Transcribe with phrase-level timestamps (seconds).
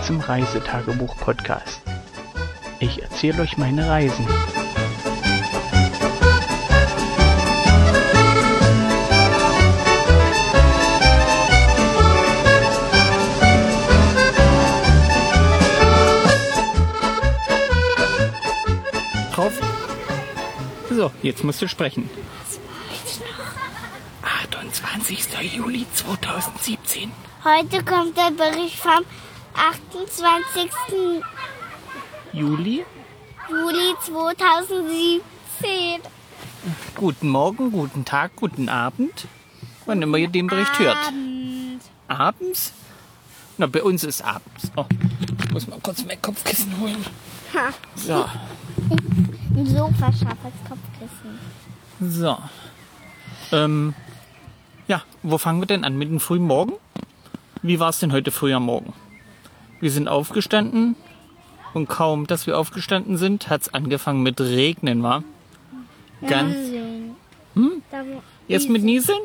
[0.00, 1.82] Willkommen zum Reisetagebuch-Podcast.
[2.78, 4.26] Ich erzähle euch meine Reisen.
[19.34, 19.52] Drauf.
[20.90, 22.08] So, jetzt musst du sprechen.
[24.22, 25.26] 28.
[25.54, 27.12] Juli 2017.
[27.44, 29.04] Heute kommt der Bericht vom
[29.54, 31.22] 28.
[32.32, 32.84] Juli?
[33.48, 36.00] Juli 2017.
[36.94, 39.26] Guten Morgen, guten Tag, guten Abend.
[39.86, 40.96] Wann immer ihr den Bericht hört.
[41.08, 41.80] Abend.
[42.08, 42.72] Abends?
[43.58, 44.70] Na, bei uns ist abends.
[44.76, 44.84] Oh,
[45.44, 47.04] ich muss mal kurz mein Kopfkissen holen.
[47.54, 48.24] Ha, So,
[49.56, 51.38] ein Sofa scharf als Kopfkissen.
[52.00, 52.38] so.
[53.52, 53.94] Ähm,
[54.86, 55.98] ja, wo fangen wir denn an?
[55.98, 56.74] Mit dem frühen Morgen?
[57.62, 58.92] Wie war es denn heute früh am Morgen?
[59.80, 60.96] Wir sind aufgestanden
[61.72, 65.24] und kaum, dass wir aufgestanden sind, hat es angefangen mit Regnen, war?
[66.26, 66.54] Ganz.
[67.54, 67.82] Hm?
[68.46, 69.20] Jetzt mit Nieseln?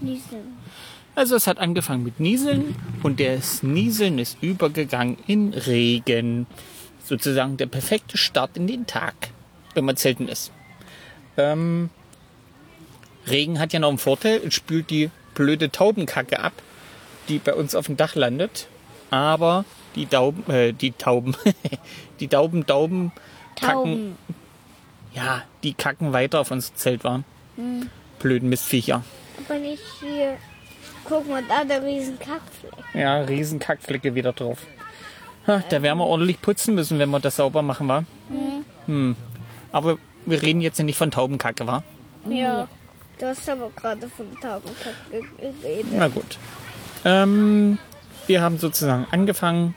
[0.00, 0.56] Nieseln.
[1.14, 6.46] Also es hat angefangen mit Nieseln und das Nieseln ist übergegangen in Regen.
[7.04, 9.14] Sozusagen der perfekte Start in den Tag,
[9.74, 10.52] wenn man zelten ist.
[11.36, 11.90] Ähm,
[13.26, 16.52] Regen hat ja noch einen Vorteil, es spült die blöde Taubenkacke ab,
[17.28, 18.68] die bei uns auf dem Dach landet.
[19.10, 21.36] Aber die Tauben, äh, die Tauben,
[22.20, 23.12] die Tauben, Tauben
[23.56, 24.16] kacken,
[25.14, 27.24] ja, die kacken weiter auf unser Zelt waren.
[28.18, 29.02] Blöden Mistviecher.
[29.44, 30.36] Aber nicht hier.
[31.04, 32.72] Guck mal, da der riesen Kackfleck.
[32.94, 34.58] Ja, riesen Kackflecke wieder drauf.
[35.46, 38.04] Ha, da werden wir ordentlich putzen müssen, wenn wir das sauber machen, wa?
[38.86, 39.16] Hm.
[39.72, 41.82] Aber wir reden jetzt ja nicht von Taubenkacke, wa?
[42.28, 42.68] Ja.
[43.18, 45.86] Du hast aber gerade von Taubenkacke geredet.
[45.92, 46.38] Na gut.
[47.04, 47.78] Ähm,
[48.28, 49.74] wir haben sozusagen angefangen,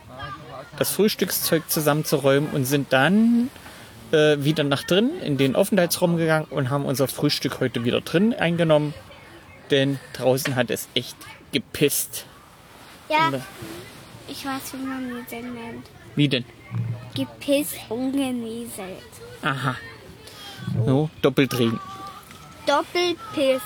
[0.76, 3.50] das Frühstückszeug zusammenzuräumen und sind dann
[4.12, 8.34] äh, wieder nach drin in den Aufenthaltsraum gegangen und haben unser Frühstück heute wieder drin
[8.34, 8.94] eingenommen.
[9.70, 11.16] Denn draußen hat es echt
[11.52, 12.26] gepisst.
[13.08, 13.32] Ja,
[14.28, 15.90] ich weiß, wie man Nieseln nennt.
[16.14, 16.44] Wie denn?
[17.14, 18.86] Gepisst und genieselt.
[19.42, 19.76] Aha.
[20.86, 21.80] So, Doppelträgen.
[22.66, 23.62] Doppelpiss.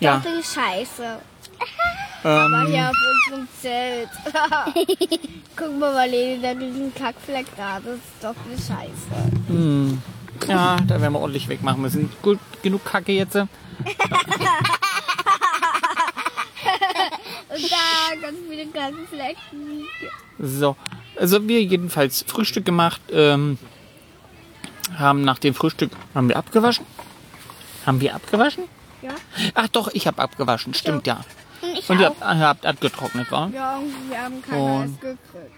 [0.00, 0.16] Ja.
[0.16, 1.18] Doppelscheiße.
[2.22, 2.96] Aber Ähm, ja, auf
[3.26, 4.08] unserem Zelt.
[5.56, 7.80] Guck mal, Marlene, der riesen Kackfleck da.
[7.80, 8.92] Das ist Doppelscheiße.
[10.48, 12.10] Ja, da werden wir ordentlich wegmachen müssen.
[12.22, 13.36] Gut, genug Kacke jetzt.
[13.36, 13.48] Und
[17.70, 19.86] da ganz viele Kackflecken.
[20.38, 20.76] So,
[21.16, 23.00] also wir jedenfalls Frühstück gemacht.
[23.10, 23.58] Ähm,
[24.96, 26.86] haben nach dem Frühstück haben wir abgewaschen.
[27.86, 28.64] Haben wir abgewaschen?
[29.02, 29.10] Ja.
[29.54, 30.74] Ach doch, ich habe abgewaschen.
[30.74, 31.20] Stimmt ja.
[31.62, 32.16] Und ich Und ihr auch.
[32.20, 33.50] habt, ihr habt abgetrocknet, war?
[33.50, 35.52] Ja, und wir haben kein Und- Eis gekriegt.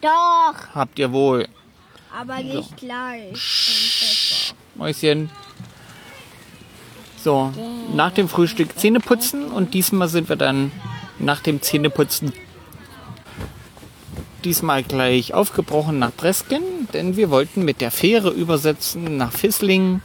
[0.00, 1.48] Doch, Habt ihr wohl.
[2.16, 4.54] aber nicht gleich.
[4.76, 5.30] Mäuschen.
[7.22, 7.52] So,
[7.94, 10.70] nach dem Frühstück Zähne putzen und diesmal sind wir dann
[11.18, 12.32] nach dem Zähneputzen
[14.44, 16.62] diesmal gleich aufgebrochen nach Bresken,
[16.92, 20.00] denn wir wollten mit der Fähre übersetzen nach Fisslingen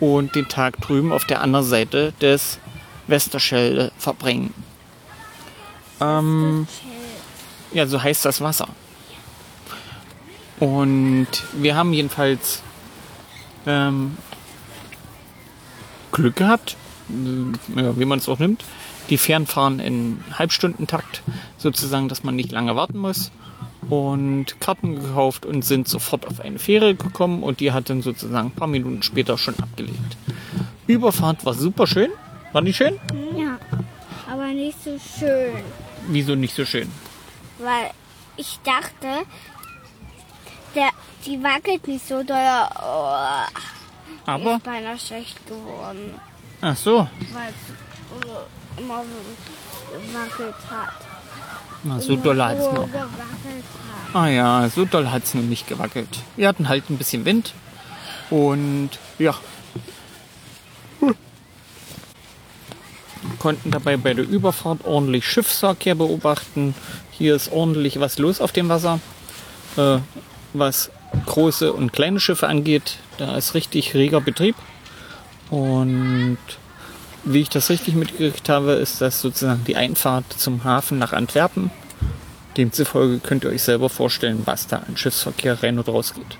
[0.00, 2.58] und den Tag drüben auf der anderen Seite des
[3.06, 4.54] Westerschelde verbringen.
[6.00, 6.66] Ähm,
[7.72, 8.68] ja, so heißt das Wasser.
[10.58, 12.62] Und wir haben jedenfalls
[13.66, 14.16] ähm,
[16.12, 16.76] Glück gehabt,
[17.10, 18.64] äh, ja, wie man es auch nimmt.
[19.10, 21.22] Die Fähren fahren in Halbstundentakt,
[21.58, 23.30] sozusagen, dass man nicht lange warten muss.
[23.88, 28.48] Und Karten gekauft und sind sofort auf eine Fähre gekommen und die hat dann sozusagen
[28.48, 30.16] ein paar Minuten später schon abgelegt.
[30.88, 32.10] Überfahrt war super schön.
[32.52, 32.98] War nicht schön?
[33.36, 33.45] Ja,
[34.66, 35.62] nicht so schön.
[36.08, 36.90] Wieso nicht so schön?
[37.58, 37.90] Weil
[38.36, 39.24] ich dachte,
[40.74, 40.88] der,
[41.24, 42.36] die wackelt nicht so doll.
[42.82, 43.14] Oh,
[44.26, 46.14] Aber, ist beinahe schlecht geworden,
[46.60, 50.94] ach so, weil es äh, immer so gewackelt hat.
[51.84, 52.86] na, so doll hat es so noch.
[52.86, 53.66] gewackelt
[54.12, 54.14] hat.
[54.14, 56.08] Ah ja, so doll hat es noch nicht gewackelt.
[56.36, 57.54] Wir hatten halt ein bisschen Wind
[58.30, 59.34] und ja.
[63.46, 66.74] Konnten dabei bei der Überfahrt ordentlich Schiffsverkehr beobachten.
[67.12, 68.98] Hier ist ordentlich was los auf dem Wasser.
[69.76, 69.98] Äh,
[70.52, 70.90] was
[71.26, 74.56] große und kleine Schiffe angeht, da ist richtig reger Betrieb.
[75.48, 76.38] Und
[77.22, 81.70] wie ich das richtig mitgekriegt habe, ist das sozusagen die Einfahrt zum Hafen nach Antwerpen.
[82.56, 86.36] Demzufolge könnt ihr euch selber vorstellen, was da an Schiffsverkehr rein und raus geht.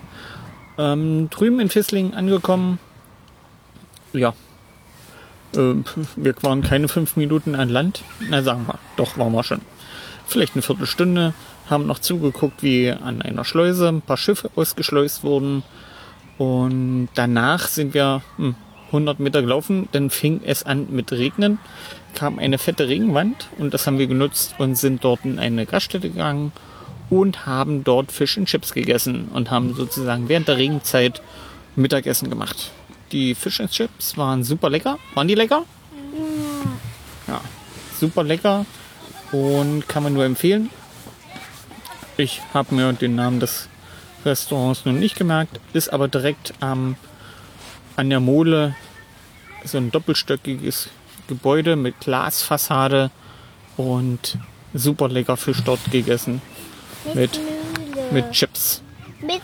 [0.76, 2.80] Ähm, drüben in Fisslingen angekommen,
[4.12, 4.34] ja,
[5.56, 8.02] wir waren keine fünf Minuten an Land.
[8.30, 9.60] Na, sagen wir, doch waren wir schon.
[10.26, 11.34] vielleicht eine Viertelstunde,
[11.68, 15.62] haben noch zugeguckt, wie an einer Schleuse ein paar Schiffe ausgeschleust wurden.
[16.38, 18.54] Und danach sind wir hm,
[18.88, 21.58] 100 Meter gelaufen, dann fing es an mit Regnen,
[22.14, 26.10] kam eine fette Regenwand und das haben wir genutzt und sind dort in eine Gaststätte
[26.10, 26.52] gegangen
[27.10, 31.22] und haben dort Fisch und Chips gegessen und haben sozusagen während der Regenzeit
[31.74, 32.70] Mittagessen gemacht.
[33.12, 34.98] Die Fish and Chips waren super lecker.
[35.14, 35.64] Waren die lecker?
[37.26, 37.40] Ja,
[37.98, 38.66] super lecker
[39.32, 40.70] und kann man nur empfehlen.
[42.16, 43.68] Ich habe mir den Namen des
[44.24, 46.96] Restaurants noch nicht gemerkt, ist aber direkt am,
[47.96, 48.74] an der Mole
[49.64, 50.88] so ein doppelstöckiges
[51.28, 53.10] Gebäude mit Glasfassade
[53.76, 54.38] und
[54.74, 56.40] super lecker Fisch dort gegessen.
[57.14, 57.40] Mit,
[58.10, 58.82] mit Chips.
[59.20, 59.40] Mit,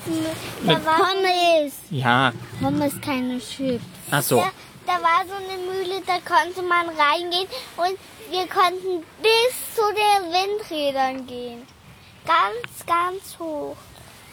[0.64, 1.72] war Pommes.
[1.90, 3.84] Ja, Pommes, keine Chips.
[4.10, 4.36] ach so.
[4.36, 4.50] Da,
[4.86, 7.46] da war so eine Mühle, da konnte man reingehen
[7.76, 7.98] und
[8.30, 11.62] wir konnten bis zu den Windrädern gehen.
[12.26, 13.76] Ganz, ganz hoch.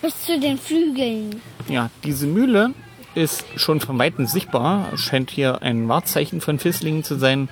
[0.01, 1.41] Bis zu den Flügeln.
[1.67, 2.73] Ja, diese Mühle
[3.15, 4.97] ist schon von Weitem sichtbar.
[4.97, 7.49] Scheint hier ein Wahrzeichen von Fisslingen zu sein.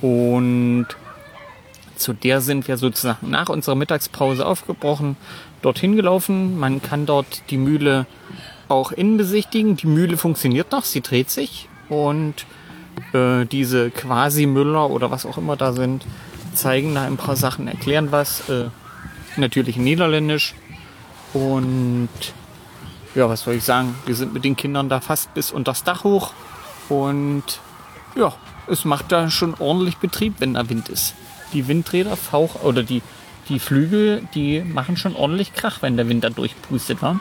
[0.00, 0.86] Und
[2.00, 5.16] zu der sind wir sozusagen nach unserer Mittagspause aufgebrochen,
[5.62, 6.58] dorthin gelaufen.
[6.58, 8.06] Man kann dort die Mühle
[8.68, 9.76] auch innen besichtigen.
[9.76, 11.68] Die Mühle funktioniert noch, sie dreht sich.
[11.88, 12.46] Und
[13.12, 16.06] äh, diese Quasi-Müller oder was auch immer da sind,
[16.54, 18.48] zeigen da ein paar Sachen, erklären was.
[18.48, 18.68] Äh,
[19.36, 20.54] natürlich Niederländisch.
[21.32, 22.08] Und
[23.14, 23.94] ja, was soll ich sagen?
[24.06, 26.32] Wir sind mit den Kindern da fast bis unter das Dach hoch.
[26.88, 27.44] Und
[28.16, 28.32] ja,
[28.68, 31.14] es macht da schon ordentlich Betrieb, wenn da Wind ist.
[31.52, 33.02] Die Windräder, Fauch oder die,
[33.48, 37.20] die Flügel, die machen schon ordentlich Krach, wenn der Wind da durchpustet, wa?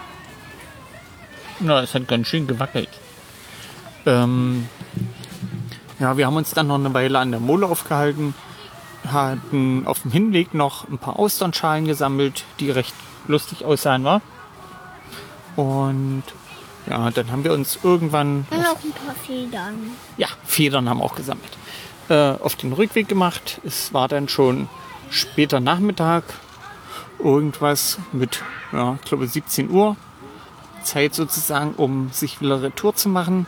[1.59, 2.89] Na, es hat ganz schön gewackelt.
[4.05, 4.69] Ähm,
[5.99, 8.33] ja, wir haben uns dann noch eine Weile an der Mole aufgehalten,
[9.11, 12.93] hatten auf dem Hinweg noch ein paar Austernschalen gesammelt, die recht
[13.27, 14.21] lustig aussahen, war.
[15.55, 16.23] Und
[16.89, 19.91] ja, dann haben wir uns irgendwann Und noch ein paar Federn.
[20.17, 21.51] ja, Federn haben auch gesammelt.
[22.09, 23.61] Äh, auf den Rückweg gemacht.
[23.63, 24.67] Es war dann schon
[25.11, 26.23] später Nachmittag.
[27.19, 28.41] Irgendwas mit,
[28.71, 29.95] ja, ich glaube 17 Uhr.
[30.81, 33.45] Zeit sozusagen, um sich wieder Retour zu machen.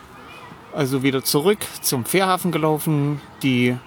[0.74, 3.20] Also wieder zurück zum Fährhafen gelaufen.
[3.42, 3.78] Die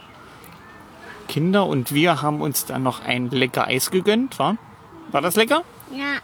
[1.28, 4.40] Kinder und wir haben uns dann noch ein lecker Eis gegönnt.
[4.40, 4.56] War,
[5.12, 5.62] war das lecker?
[5.92, 6.18] Ja.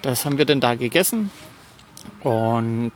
[0.00, 1.30] Das haben wir dann da gegessen
[2.22, 2.92] und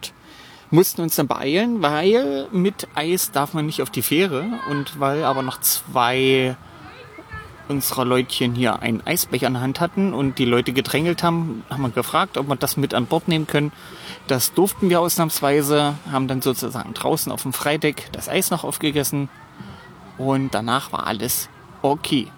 [0.72, 5.22] mussten uns dann beeilen, weil mit Eis darf man nicht auf die Fähre und weil
[5.22, 6.56] aber noch zwei
[7.69, 11.82] unserer Leutchen hier einen Eisbecher in der Hand hatten und die Leute gedrängelt haben, haben
[11.82, 13.70] wir gefragt, ob wir das mit an Bord nehmen können.
[14.26, 19.28] Das durften wir ausnahmsweise, haben dann sozusagen draußen auf dem Freideck das Eis noch aufgegessen
[20.16, 21.50] und danach war alles
[21.82, 22.28] okay.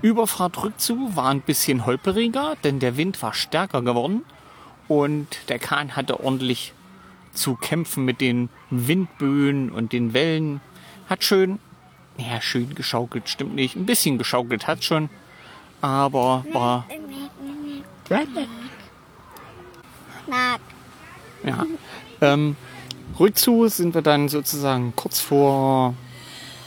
[0.00, 4.24] Überfahrt rückzu war ein bisschen holperiger, denn der Wind war stärker geworden
[4.88, 6.72] und der Kahn hatte ordentlich
[7.32, 10.60] zu kämpfen mit den Windböen und den Wellen.
[11.08, 11.58] Hat schön,
[12.16, 13.76] ja, schön geschaukelt, stimmt nicht.
[13.76, 15.10] Ein bisschen geschaukelt hat schon,
[15.80, 16.86] aber war,
[21.44, 21.66] ja.
[22.20, 22.56] Ähm,
[23.18, 25.94] rückzu sind wir dann sozusagen kurz vor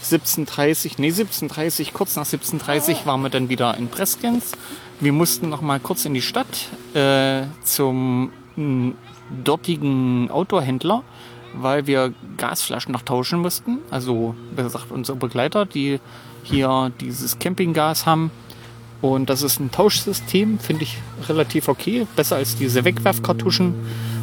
[0.03, 4.53] 17.30, nee 17.30, kurz nach 17.30 waren wir dann wieder in Breskens.
[4.99, 8.95] Wir mussten noch mal kurz in die Stadt äh, zum m,
[9.43, 11.03] dortigen Autohändler,
[11.53, 13.79] weil wir Gasflaschen noch tauschen mussten.
[13.91, 15.99] Also, wie gesagt, unsere Begleiter, die
[16.43, 18.31] hier dieses Campinggas haben.
[19.01, 22.07] Und das ist ein Tauschsystem, finde ich relativ okay.
[22.15, 23.73] Besser als diese Wegwerfkartuschen.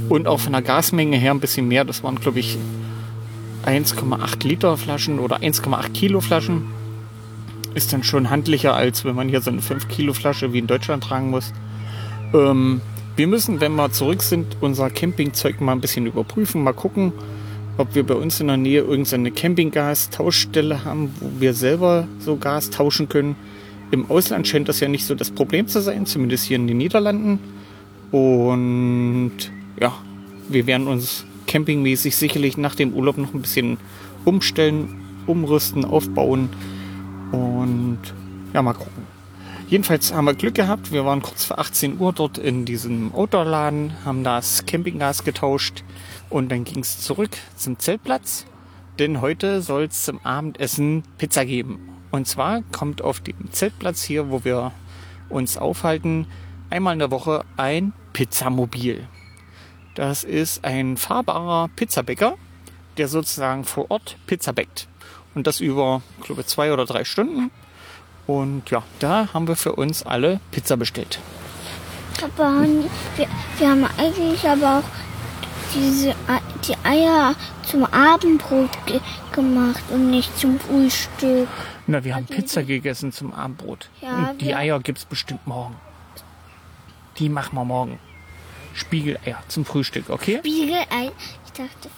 [0.09, 1.85] Und auch von der Gasmenge her ein bisschen mehr.
[1.85, 2.59] Das waren, glaube ich,
[3.65, 6.65] 1,8 Liter Flaschen oder 1,8 Kilo Flaschen.
[7.75, 10.67] Ist dann schon handlicher, als wenn man hier so eine 5 Kilo Flasche wie in
[10.67, 11.53] Deutschland tragen muss.
[12.33, 12.81] Ähm,
[13.17, 17.13] wir müssen, wenn wir zurück sind, unser Campingzeug mal ein bisschen überprüfen, mal gucken,
[17.77, 22.71] ob wir bei uns in der Nähe irgendeine Campinggas-Tauschstelle haben, wo wir selber so Gas
[22.71, 23.37] tauschen können.
[23.91, 26.79] Im Ausland scheint das ja nicht so das Problem zu sein, zumindest hier in den
[26.79, 27.39] Niederlanden.
[28.11, 29.33] Und
[29.81, 29.95] ja,
[30.49, 33.79] wir werden uns campingmäßig sicherlich nach dem Urlaub noch ein bisschen
[34.25, 36.49] umstellen, umrüsten, aufbauen
[37.33, 37.99] und
[38.53, 39.20] ja, mal gucken.
[39.71, 40.91] Jedenfalls haben wir Glück gehabt.
[40.91, 45.85] Wir waren kurz vor 18 Uhr dort in diesem Outdoor-Laden, haben das Campinggas getauscht
[46.29, 48.47] und dann ging es zurück zum Zeltplatz.
[48.99, 51.89] Denn heute soll es zum Abendessen Pizza geben.
[52.11, 54.73] Und zwar kommt auf dem Zeltplatz hier, wo wir
[55.29, 56.27] uns aufhalten,
[56.69, 59.07] einmal in der Woche ein Pizzamobil.
[59.95, 62.35] Das ist ein fahrbarer Pizzabäcker,
[62.97, 64.89] der sozusagen vor Ort Pizza bäckt.
[65.37, 67.53] Und das über, ich glaube, zwei oder drei Stunden.
[68.31, 71.19] Und ja, da haben wir für uns alle Pizza bestellt.
[72.23, 72.65] Aber
[73.17, 73.27] wir,
[73.59, 76.15] wir haben eigentlich aber auch diese
[76.65, 77.35] die Eier
[77.65, 79.01] zum Abendbrot ge
[79.33, 81.49] gemacht und nicht zum Frühstück.
[81.89, 83.89] Na, wir haben Pizza gegessen zum Abendbrot.
[84.01, 85.75] Ja, Und die Eier gibt's bestimmt morgen.
[87.19, 87.99] Die machen wir morgen.
[88.75, 90.39] Spiegeleier zum Frühstück, okay?
[90.39, 91.11] Spiegelei.
[91.47, 91.91] Ich dachte,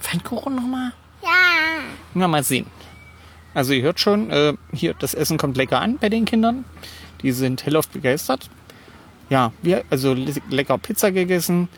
[0.00, 0.92] Pfannkuchen nochmal?
[1.22, 1.30] ja.
[2.14, 2.66] Na, mal sehen.
[3.54, 6.64] Also ihr hört schon, äh, hier, das Essen kommt lecker an bei den Kindern.
[7.22, 8.48] Die sind hellauf begeistert.
[9.28, 11.68] Ja, wir, also le lecker Pizza gegessen.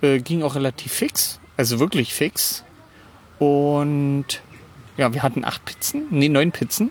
[0.00, 1.40] Äh, ging auch relativ fix.
[1.56, 2.64] Also wirklich fix.
[3.38, 4.42] Und
[4.96, 6.90] ja, wir hatten acht Pizzen, nee, neun Pizzen.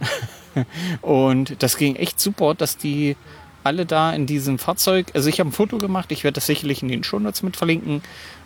[1.02, 3.16] Und das ging echt super, dass die
[3.64, 6.82] alle da in diesem Fahrzeug, also ich habe ein Foto gemacht, ich werde das sicherlich
[6.82, 8.02] in den Shownotes mit verlinken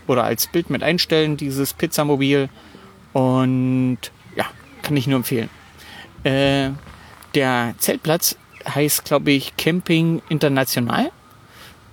[0.07, 2.49] oder als Bild mit einstellen, dieses Pizzamobil.
[3.13, 3.99] Und
[4.37, 4.47] ja,
[4.93, 5.49] kann ich nur empfehlen.
[6.23, 6.73] Äh,
[7.35, 8.37] der Zeltplatz
[8.69, 11.11] heißt, glaube ich, Camping International.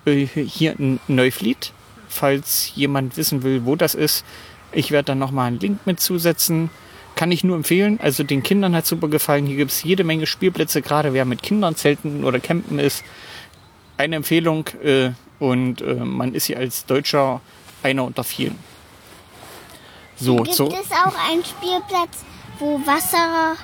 [0.04, 1.72] Äh, hier in Neuflied.
[2.10, 4.26] Falls jemand wissen will, wo das ist,
[4.74, 6.72] ich werde dann nochmal einen Link mit zusetzen.
[7.16, 8.02] Kann ich nur empfehlen.
[8.02, 9.46] Also den Kindern hat super gefallen.
[9.46, 13.06] Hier gibt es jede Menge Spielplätze, gerade wer mit Kindern zelten oder campen ist.
[13.96, 17.40] Eine Empfehlung äh, und äh, man ist hier als Deutscher
[17.82, 18.60] einer unter vielen.
[20.18, 20.68] So, Gibt so.
[20.68, 22.26] es auch einen Spielplatz,
[22.60, 23.56] wo Wasser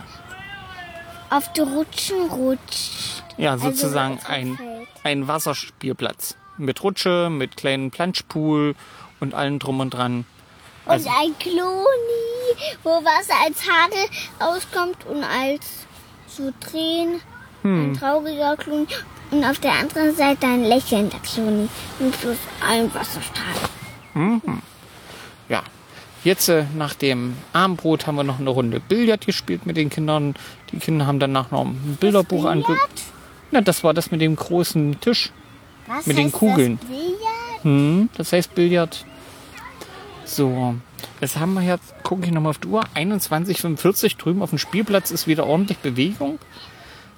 [1.30, 3.24] auf die Rutschen rutscht?
[3.38, 4.58] Ja, Also sozusagen es ein,
[5.04, 6.36] ein Wasserspielplatz.
[6.58, 8.76] Mit Rutsche, mit kleinen Planschpool
[9.20, 10.26] und allem drum und dran.
[10.86, 11.76] Also- und ein Kloni,
[12.84, 14.06] wo Wasser als Hagel
[14.40, 15.66] auskommt und als
[16.28, 17.22] so Tränen.
[17.64, 17.92] Hm.
[17.92, 18.88] Ein trauriger Kloni.
[19.32, 21.68] Und auf der anderen Seite ein lächelnder Kloni.
[22.00, 23.56] Und plus ein Wasserstrahl.
[25.50, 25.64] Ja.
[26.26, 30.34] Jetzt äh, nach dem Abendbrot haben wir noch eine Runde Billard gespielt mit den Kindern.
[30.72, 32.64] Die Kinder haben danach noch ein Bilderbuch ange...
[32.64, 32.90] Billard?
[33.52, 35.32] Na, das war das mit dem großen Tisch.
[35.86, 36.80] Was Mit den Kugeln.
[36.80, 37.64] Das Billard?
[37.64, 39.06] Hm, das heißt Billard.
[40.26, 40.74] So,
[41.22, 45.12] jetzt haben wir jetzt, gucke ich nochmal auf die Uhr, 21.45 drüben auf dem Spielplatz
[45.12, 46.40] ist wieder ordentlich Bewegung.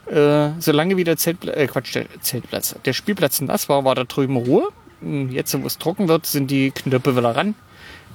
[0.07, 4.35] Äh, solange wieder Zeltplatz, äh, Quatsch, der Zeltplatz, der Spielplatz nass war, war da drüben
[4.35, 4.67] Ruhe.
[4.99, 7.55] Hm, Jetzt, wo es trocken wird, sind die Knöpfe wieder ran.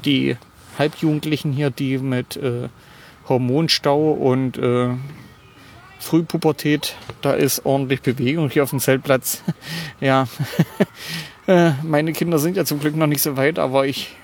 [0.04, 0.36] Die
[0.78, 2.68] Halbjugendlichen hier, die mit äh,
[3.28, 4.90] Hormonstau und äh,
[5.98, 9.42] Frühpubertät, da ist ordentlich Bewegung hier auf dem Zeltplatz.
[10.00, 10.26] ja,
[11.46, 14.16] äh, meine Kinder sind ja zum Glück noch nicht so weit, aber ich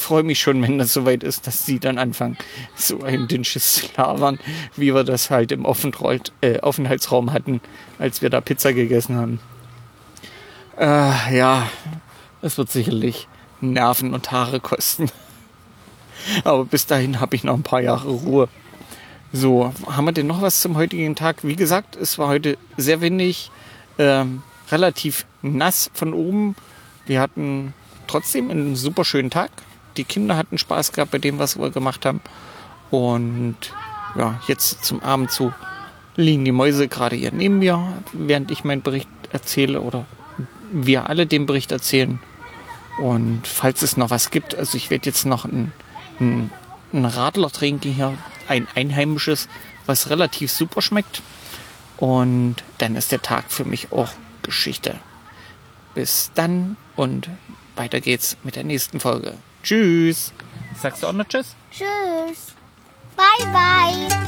[0.00, 2.38] freue mich schon, wenn das soweit ist, dass sie dann anfangen,
[2.74, 4.38] so ein dünnsches zu labern,
[4.76, 7.60] wie wir das halt im Aufenthalt, äh, Aufenthaltsraum hatten,
[7.98, 9.40] als wir da Pizza gegessen haben.
[10.78, 11.68] Äh, ja,
[12.40, 13.28] es wird sicherlich
[13.60, 15.10] Nerven und Haare kosten.
[16.44, 18.48] Aber bis dahin habe ich noch ein paar Jahre Ruhe.
[19.32, 21.44] So, haben wir denn noch was zum heutigen Tag?
[21.44, 23.50] Wie gesagt, es war heute sehr windig,
[23.98, 26.56] ähm, relativ nass von oben.
[27.06, 27.74] Wir hatten
[28.06, 29.50] trotzdem einen super schönen Tag.
[29.96, 32.20] Die Kinder hatten Spaß gehabt bei dem, was wir gemacht haben.
[32.90, 33.56] Und
[34.16, 35.52] ja, jetzt zum Abend zu
[36.16, 40.04] liegen die Mäuse gerade hier neben mir, während ich meinen Bericht erzähle oder
[40.72, 42.18] wir alle den Bericht erzählen.
[43.00, 45.72] Und falls es noch was gibt, also ich werde jetzt noch ein,
[46.20, 46.50] ein,
[46.92, 48.16] ein Radler trinken hier,
[48.48, 49.48] ein einheimisches,
[49.86, 51.22] was relativ super schmeckt.
[51.96, 54.10] Und dann ist der Tag für mich auch
[54.42, 54.98] Geschichte.
[55.94, 57.28] Bis dann und
[57.76, 59.34] weiter geht's mit der nächsten Folge.
[59.62, 60.32] Tschüss.
[60.80, 61.56] Sagst du auch noch Tschüss?
[61.72, 62.54] Tschüss.
[63.16, 64.27] Bye, bye.